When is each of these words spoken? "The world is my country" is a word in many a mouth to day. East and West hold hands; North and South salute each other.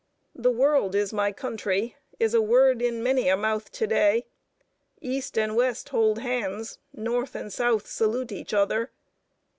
"The 0.33 0.49
world 0.49 0.95
is 0.95 1.13
my 1.13 1.31
country" 1.31 1.95
is 2.19 2.33
a 2.33 2.41
word 2.41 2.81
in 2.81 3.03
many 3.03 3.29
a 3.29 3.37
mouth 3.37 3.71
to 3.73 3.85
day. 3.85 4.25
East 4.99 5.37
and 5.37 5.55
West 5.55 5.89
hold 5.89 6.17
hands; 6.17 6.79
North 6.91 7.35
and 7.35 7.53
South 7.53 7.85
salute 7.85 8.31
each 8.31 8.51
other. 8.51 8.89